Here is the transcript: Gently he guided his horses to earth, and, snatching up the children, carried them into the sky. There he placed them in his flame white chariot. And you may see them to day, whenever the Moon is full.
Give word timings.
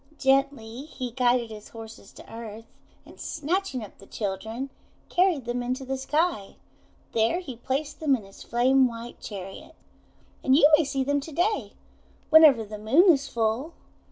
Gently 0.17 0.85
he 0.85 1.11
guided 1.11 1.51
his 1.51 1.69
horses 1.69 2.11
to 2.13 2.27
earth, 2.33 2.65
and, 3.05 3.19
snatching 3.19 3.83
up 3.83 3.99
the 3.99 4.07
children, 4.07 4.71
carried 5.09 5.45
them 5.45 5.61
into 5.61 5.85
the 5.85 5.95
sky. 5.95 6.55
There 7.11 7.39
he 7.39 7.57
placed 7.57 7.99
them 7.99 8.15
in 8.15 8.23
his 8.25 8.41
flame 8.41 8.87
white 8.87 9.19
chariot. 9.21 9.75
And 10.43 10.55
you 10.55 10.67
may 10.75 10.85
see 10.85 11.03
them 11.03 11.19
to 11.19 11.31
day, 11.31 11.73
whenever 12.31 12.63
the 12.65 12.79
Moon 12.79 13.11
is 13.13 13.27
full. 13.27 13.73